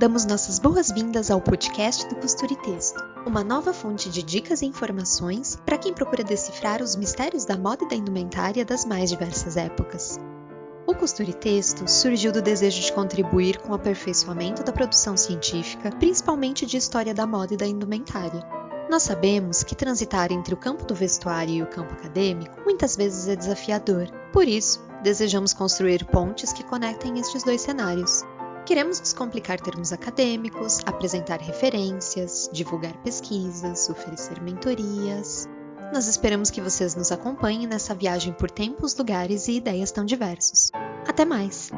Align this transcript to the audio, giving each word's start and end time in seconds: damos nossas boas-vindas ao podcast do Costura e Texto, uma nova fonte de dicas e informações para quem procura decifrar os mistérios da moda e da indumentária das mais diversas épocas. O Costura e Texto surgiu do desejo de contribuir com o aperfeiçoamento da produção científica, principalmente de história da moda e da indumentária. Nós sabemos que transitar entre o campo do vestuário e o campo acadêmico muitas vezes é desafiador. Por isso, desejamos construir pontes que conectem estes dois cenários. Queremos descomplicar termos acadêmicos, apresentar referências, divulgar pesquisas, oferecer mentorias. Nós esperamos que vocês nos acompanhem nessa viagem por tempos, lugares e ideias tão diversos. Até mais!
damos 0.00 0.24
nossas 0.24 0.58
boas-vindas 0.58 1.30
ao 1.30 1.42
podcast 1.42 2.08
do 2.08 2.16
Costura 2.16 2.54
e 2.54 2.56
Texto, 2.56 2.98
uma 3.26 3.44
nova 3.44 3.70
fonte 3.74 4.08
de 4.08 4.22
dicas 4.22 4.62
e 4.62 4.66
informações 4.66 5.58
para 5.66 5.76
quem 5.76 5.92
procura 5.92 6.24
decifrar 6.24 6.80
os 6.80 6.96
mistérios 6.96 7.44
da 7.44 7.54
moda 7.54 7.84
e 7.84 7.88
da 7.90 7.96
indumentária 7.96 8.64
das 8.64 8.86
mais 8.86 9.10
diversas 9.10 9.58
épocas. 9.58 10.18
O 10.86 10.94
Costura 10.94 11.28
e 11.28 11.34
Texto 11.34 11.86
surgiu 11.86 12.32
do 12.32 12.40
desejo 12.40 12.80
de 12.80 12.90
contribuir 12.94 13.58
com 13.58 13.72
o 13.72 13.74
aperfeiçoamento 13.74 14.64
da 14.64 14.72
produção 14.72 15.18
científica, 15.18 15.90
principalmente 15.90 16.64
de 16.64 16.78
história 16.78 17.12
da 17.12 17.26
moda 17.26 17.52
e 17.52 17.58
da 17.58 17.66
indumentária. 17.66 18.42
Nós 18.90 19.02
sabemos 19.02 19.62
que 19.62 19.74
transitar 19.74 20.32
entre 20.32 20.54
o 20.54 20.56
campo 20.56 20.86
do 20.86 20.94
vestuário 20.94 21.52
e 21.56 21.62
o 21.62 21.66
campo 21.66 21.92
acadêmico 21.92 22.58
muitas 22.64 22.96
vezes 22.96 23.28
é 23.28 23.36
desafiador. 23.36 24.10
Por 24.32 24.48
isso, 24.48 24.82
desejamos 25.02 25.52
construir 25.52 26.06
pontes 26.06 26.54
que 26.54 26.64
conectem 26.64 27.18
estes 27.18 27.44
dois 27.44 27.60
cenários. 27.60 28.24
Queremos 28.70 29.00
descomplicar 29.00 29.60
termos 29.60 29.92
acadêmicos, 29.92 30.78
apresentar 30.86 31.40
referências, 31.40 32.48
divulgar 32.52 32.96
pesquisas, 33.02 33.90
oferecer 33.90 34.40
mentorias. 34.40 35.48
Nós 35.92 36.06
esperamos 36.06 36.52
que 36.52 36.60
vocês 36.60 36.94
nos 36.94 37.10
acompanhem 37.10 37.66
nessa 37.66 37.96
viagem 37.96 38.32
por 38.32 38.48
tempos, 38.48 38.96
lugares 38.96 39.48
e 39.48 39.56
ideias 39.56 39.90
tão 39.90 40.04
diversos. 40.04 40.70
Até 41.04 41.24
mais! 41.24 41.72